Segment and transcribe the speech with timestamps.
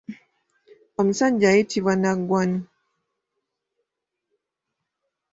[0.99, 2.59] Omusajja ayitibwa Nnaggwano.